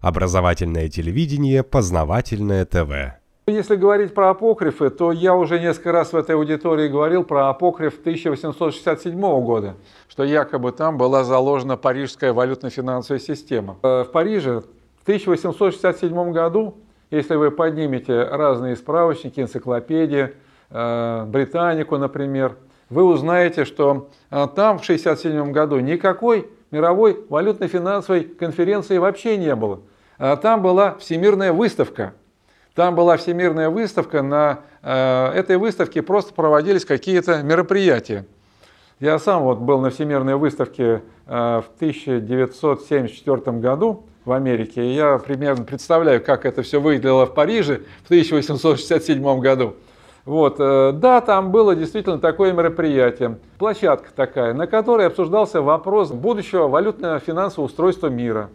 [0.00, 3.18] Образовательное телевидение, познавательное ТВ.
[3.48, 7.98] Если говорить про апокрифы, то я уже несколько раз в этой аудитории говорил про апокриф
[7.98, 9.74] 1867 года,
[10.08, 13.76] что якобы там была заложена парижская валютно-финансовая система.
[13.82, 14.60] Э, в Париже
[15.00, 16.76] в 1867 году,
[17.10, 20.34] если вы поднимете разные справочники, энциклопедии,
[20.70, 22.56] э, Британику, например,
[22.90, 29.80] вы узнаете, что э, там в 1967 году никакой мировой валютно-финансовой конференции вообще не было.
[30.18, 32.14] А там была всемирная выставка.
[32.74, 38.24] Там была всемирная выставка, на э, этой выставке просто проводились какие-то мероприятия.
[39.00, 45.18] Я сам вот был на всемирной выставке э, в 1974 году в Америке, и я
[45.18, 49.74] примерно представляю, как это все выглядело в Париже в 1867 году.
[50.28, 56.68] Вот, э, да, там было действительно такое мероприятие, площадка такая, на которой обсуждался вопрос будущего
[56.68, 58.50] валютно-финансового устройства мира.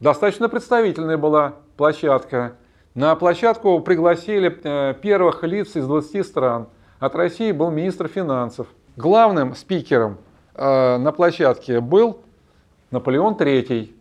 [0.00, 2.56] Достаточно представительная была площадка.
[2.94, 6.66] На площадку пригласили э, первых лиц из 20 стран.
[6.98, 8.66] От России был министр финансов.
[8.98, 10.18] Главным спикером
[10.54, 12.20] э, на площадке был
[12.90, 13.94] Наполеон III.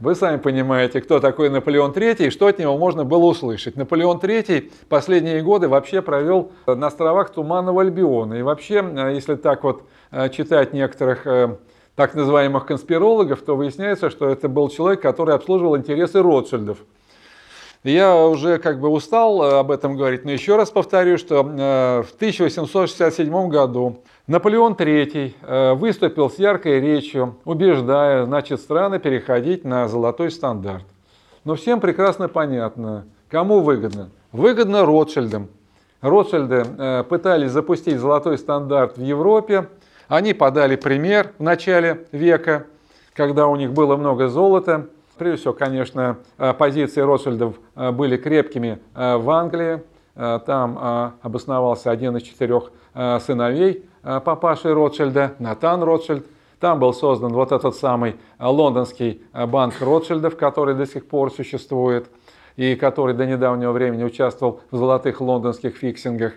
[0.00, 3.76] Вы сами понимаете, кто такой Наполеон III и что от него можно было услышать.
[3.76, 8.32] Наполеон III последние годы вообще провел на островах Туманного Альбиона.
[8.34, 11.58] И вообще, э, если так вот э, читать некоторых э,
[11.96, 16.78] так называемых конспирологов, то выясняется, что это был человек, который обслуживал интересы Ротшильдов.
[17.82, 23.48] Я уже как бы устал об этом говорить, но еще раз повторю, что в 1867
[23.48, 30.84] году Наполеон III э, выступил с яркой речью, убеждая значит, страны переходить на золотой стандарт.
[31.42, 34.10] Но всем прекрасно понятно, кому выгодно.
[34.30, 35.48] Выгодно Ротшильдам.
[36.00, 39.68] Ротшильды э, пытались запустить золотой стандарт в Европе.
[40.06, 42.66] Они подали пример в начале века,
[43.14, 44.86] когда у них было много золота.
[45.20, 49.82] Прежде всего, конечно, э, позиции Ротшильдов были крепкими в Англии.
[50.14, 56.26] Там обосновался один из четырех сыновей Э, папаши Ротшильда, Натан Ротшильд.
[56.58, 61.30] Там был создан вот этот самый э, лондонский э, банк Ротшильдов, который до сих пор
[61.30, 62.08] существует
[62.56, 66.32] и который до недавнего времени участвовал в золотых лондонских фиксингах.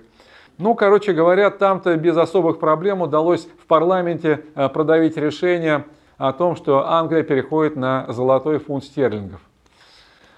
[0.58, 4.38] Ну, короче говоря, там-то без особых проблем удалось в парламенте
[4.74, 5.86] продавить решение
[6.18, 9.42] о том, что Англия переходит на золотой фунт стерлингов.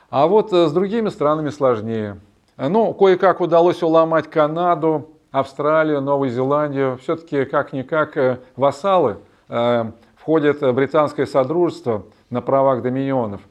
[0.09, 2.19] А вот с другими странами сложнее.
[2.57, 9.17] Ну, кое-как удалось уломать Канаду, Австралию, Новую Зеландию, все-таки как-никак э, вассалы,
[9.49, 13.41] э, входит британское содружество на правах доминионов.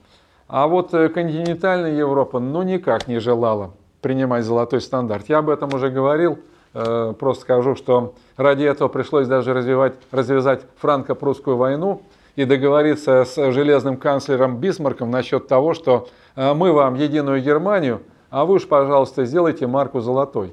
[0.48, 5.28] А вот э, континентальная Европа ну никак не желала принимать золотой стандарт.
[5.28, 6.38] Я об этом уже говорил,
[6.74, 12.02] просто скажу, что ради этого пришлось даже развивать, развязать франко-прусскую войну
[12.36, 18.54] и договориться с железным канцлером Бисмарком насчет того, что мы вам единую Германию, а вы
[18.54, 20.52] уж, пожалуйста, сделайте марку золотой.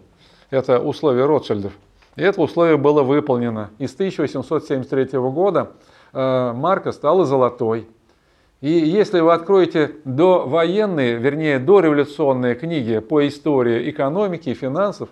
[0.51, 1.73] Это условие Ротшильдов.
[2.15, 3.71] И это условие было выполнено.
[3.79, 5.71] И с 1873 года
[6.13, 7.87] э, марка стала золотой.
[8.59, 15.09] И если вы откроете довоенные, вернее, дореволюционные книги по истории экономики и финансов,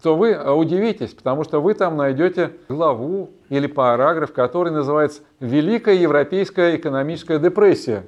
[0.00, 6.76] то вы удивитесь, потому что вы там найдете главу или параграф, который называется «Великая европейская
[6.76, 8.04] экономическая депрессия».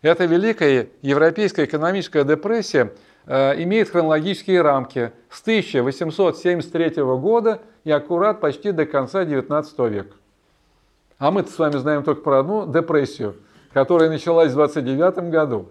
[0.00, 2.92] Эта Великая европейская экономическая депрессия
[3.24, 10.16] Э, имеет хронологические рамки с 1873 года и аккурат почти до конца 19 века.
[11.18, 13.36] А мы с вами знаем только про одну депрессию,
[13.72, 15.66] которая началась в 29 году.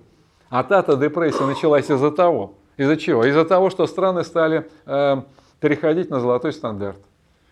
[0.49, 2.53] А та-то депрессия началась из-за того.
[2.81, 3.25] Из-за чего?
[3.25, 5.21] Из-за того, что страны стали э,
[5.59, 6.97] переходить на золотой стандарт.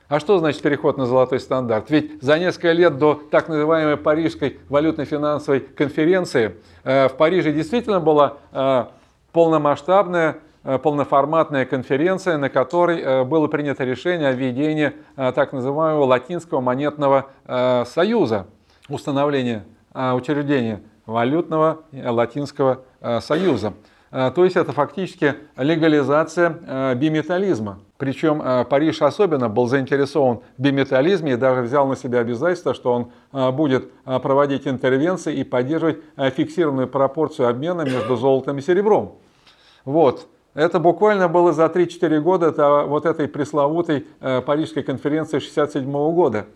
[0.08, 1.92] А что значит переход на золотой стандарт?
[1.92, 8.38] Ведь за несколько лет до так называемой Парижской валютно-финансовой конференции э, в Париже действительно была
[8.52, 8.86] э,
[9.32, 16.06] полномасштабная, э, полноформатная конференция, на которой э, было принято решение о введении э, так называемого
[16.06, 17.28] латинского монетного
[17.86, 18.48] союза,
[18.90, 19.64] установления
[19.94, 22.82] учреждения валютного латинского
[23.22, 23.74] союза.
[24.12, 27.80] То есть это фактически легализация биметаллизма.
[27.98, 32.92] Причем Париж особенно был заинтересован в биметализме и даже взял на себя обязательство, что
[33.32, 39.16] он будет проводить интервенции и поддерживать фиксированную пропорцию обмена между золотом и серебром.
[39.86, 40.28] Вот.
[40.54, 46.48] Это буквально было за 3-4 года это вот этой пресловутой э, Парижской конференции 67 года.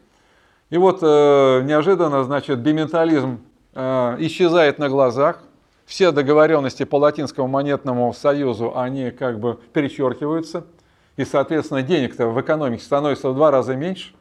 [0.69, 3.39] И вот э, неожиданно, значит, биментализм
[3.73, 5.43] э, исчезает на глазах.
[5.85, 10.65] Все договоренности по Латинскому монетному союзу, они как бы перечеркиваются.
[11.17, 14.13] И, соответственно, денег-то в экономике становится в два раза меньше.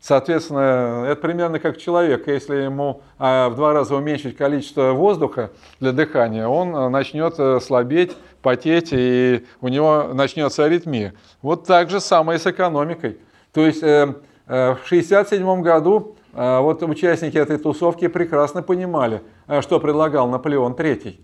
[0.00, 2.26] Соответственно, это примерно как человек.
[2.28, 5.50] Если ему в два раза уменьшить количество воздуха
[5.80, 11.14] для дыхания, он начнет слабеть, потеть, и у него начнется аритмия.
[11.42, 13.18] Вот так же самое с экономикой.
[13.52, 14.16] То есть в
[14.46, 19.22] 1967 году вот участники этой тусовки прекрасно понимали,
[19.60, 21.18] что предлагал Наполеон III.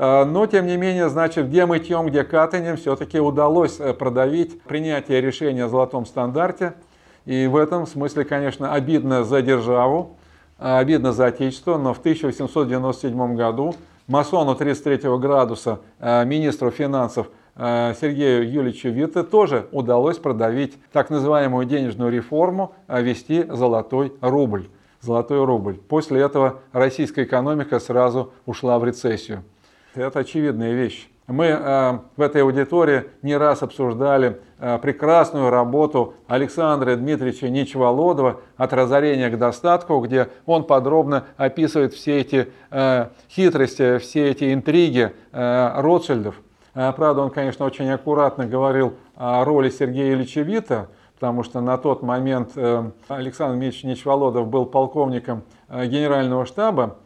[0.00, 5.20] Э, но, тем не менее, значит, где мытьем, где катанием, все-таки удалось э, продавить принятие
[5.20, 6.72] решения о золотом стандарте.
[7.26, 10.16] И в этом смысле, конечно, обидно за державу,
[10.56, 13.74] обидно за Отечество, но в 1897 году
[14.06, 22.74] масону 33 градуса, министру финансов Сергею Юльевичу Витте тоже удалось продавить так называемую денежную реформу,
[22.88, 24.68] ввести золотой рубль.
[25.00, 25.74] Золотой рубль.
[25.76, 29.42] После этого российская экономика сразу ушла в рецессию.
[29.94, 31.08] Это очевидная вещь.
[31.26, 38.72] Мы э, в этой аудитории не раз обсуждали э, прекрасную работу Александра Дмитриевича Ничволодова «От
[38.72, 45.80] разорения к достатку», где он подробно описывает все эти э, хитрости, все эти интриги э,
[45.80, 46.34] Ротшильдов.
[46.80, 51.76] Э, правда, он, конечно, очень аккуратно говорил о роли Сергея Ильича Вита, потому что на
[51.76, 56.96] тот момент э, Александр Дмитриевич Ничволодов был полковником э, генерального штаба,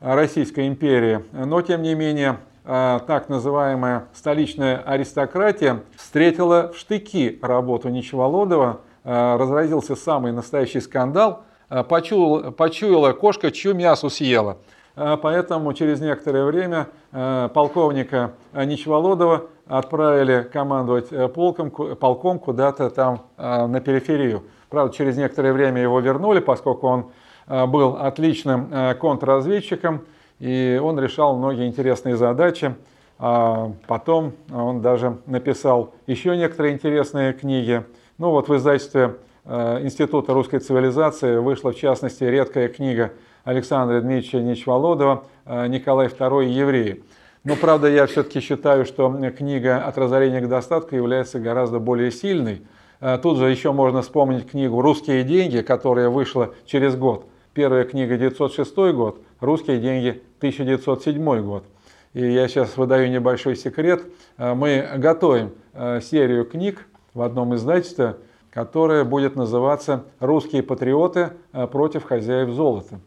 [0.00, 1.24] Российской империи.
[1.32, 10.32] Но, тем не менее, так называемая столичная аристократия встретила в штыки работу Ничеволодова, разразился самый
[10.32, 11.44] настоящий скандал,
[11.88, 14.58] почуяла, почуяла кошка, чью мясо съела.
[14.94, 24.42] Поэтому через некоторое время полковника Ничеволодова отправили командовать э, полком, полком куда-то там на периферию.
[24.68, 27.06] Правда, через некоторое время его вернули, поскольку он
[27.46, 30.02] Э, был отличным э, контрразведчиком,
[30.38, 32.74] и он решал многие интересные задачи.
[33.18, 37.84] А потом он даже написал еще некоторые интересные книги.
[38.18, 43.12] Ну вот в издательстве э, Института русской цивилизации вышла в частности редкая книга
[43.44, 47.02] Александра Дмитриевича Ничволодова «Николай II евреи».
[47.44, 52.62] Но, правда, я все-таки считаю, что книга «От разорения к достатку» является гораздо более сильной.
[53.22, 57.26] Тут же еще можно вспомнить книгу «Русские деньги», которая вышла через год.
[57.54, 61.64] Первая книга 906 год, русские деньги 1907 год.
[62.14, 64.04] И я сейчас выдаю небольшой секрет.
[64.38, 68.16] Э, мы готовим э, серию книг в одном издательстве,
[68.50, 73.00] которая будет называться «Русские патриоты э, против хозяев золота».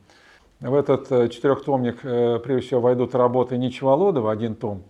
[0.59, 4.83] В этот четырехтомник, прежде всего, войдут работы Ничволодова, один том.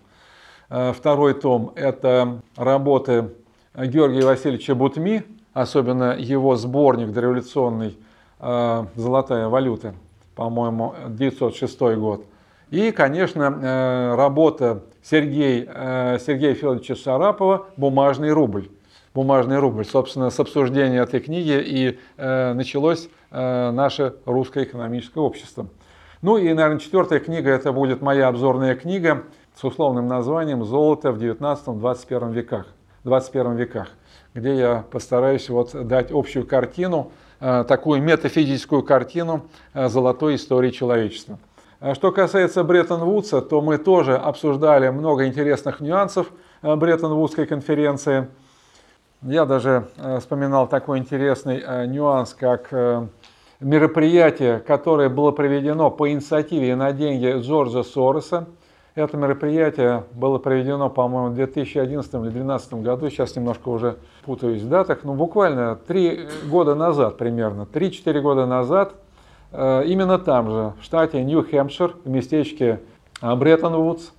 [0.69, 3.31] Второй том– это работы
[3.75, 5.23] Георгия Васильевича Бутми,
[5.53, 7.97] особенно его сборник дореволюционный
[8.39, 9.95] Э, золотая валюта,
[10.35, 12.25] по-моему, 906 год.
[12.69, 18.69] И, конечно, э, работа Сергея, э, Сергея Федоровича Шарапова «Бумажный рубль».
[19.15, 19.85] «Бумажный рубль».
[19.85, 25.67] Собственно, с обсуждения этой книги и началось наше русское экономическое общество.
[26.21, 29.23] Ну и, наверное, четвертая книга, это будет моя обзорная книга
[29.59, 32.67] с условным названием «Золото в 19-21 веках»,
[33.05, 33.87] 21 веках,
[34.33, 41.37] где я постараюсь вот дать общую картину Э, такую метафизическую картину э, золотой истории человечества.
[41.81, 46.31] Э, что касается Бреттон-Вудса, то мы тоже обсуждали много интересных нюансов
[46.61, 48.29] Бреттон-Вудской конференции.
[49.21, 49.87] Я даже
[50.19, 52.71] вспоминал такой интересный нюанс, как
[53.59, 58.47] мероприятие, которое было проведено по инициативе и на деньги Джорджа Сороса–
[58.95, 64.69] это мероприятие было проведено, по-моему, в 2011 или 2012 году, сейчас немножко уже путаюсь в
[64.69, 68.93] датах, но буквально три года назад примерно, 3-4 года назад,
[69.51, 72.79] э, именно там же, в штате Нью-Хэмпшир, в местечке
[73.21, 74.11] э, Бреттон-Вудс,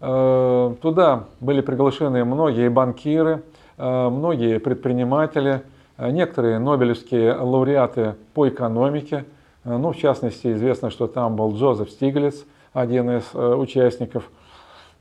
[0.00, 3.42] э, туда были приглашены многие банкиры,
[3.80, 5.62] многие предприниматели,
[5.98, 9.24] некоторые нобелевские лауреаты по экономике,
[9.64, 14.30] ну, в частности, известно, что там был Джозеф Стиглиц, один из э, участников.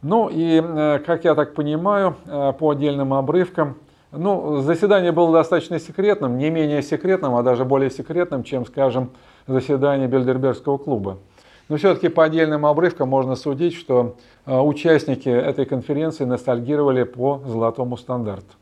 [0.01, 3.75] Ну и, э, как я так понимаю, э, по отдельным обрывкам,
[4.11, 9.11] ну, заседание было достаточно секретным, не менее секретным, а даже более секретным, чем, скажем,
[9.45, 11.19] заседание Бельдербергского клуба.
[11.67, 14.15] Но все-таки по отдельным обрывкам можно судить, что
[14.47, 18.55] участники этой конференции ностальгировали по золотому стандарту.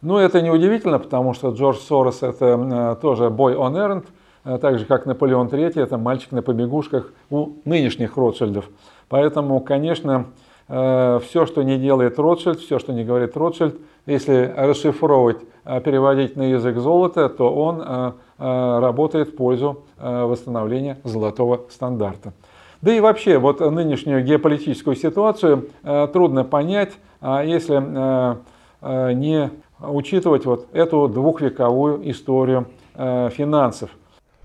[0.00, 4.04] Ну, это неудивительно, потому что Джордж Сорос это тоже бой on errand,
[4.44, 8.66] а так же как Наполеон III, это мальчик на побегушках у нынешних Ротшильдов.
[9.08, 10.26] Поэтому, конечно,
[10.68, 13.76] э, все, что не делает Ротшильд, все, что не говорит Ротшильд,
[14.06, 21.62] если расшифровывать, э, переводить на язык золота, то он э, работает в пользу восстановления золотого
[21.70, 22.32] стандарта.
[22.80, 28.36] Да и вообще, вот нынешнюю геополитическую ситуацию трудно понять, а если
[28.80, 33.90] не учитывать вот эту двухвековую историю э, финансов.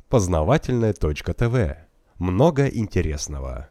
[0.09, 1.77] Познавательная точка ТВ.
[2.19, 3.69] Много интересного.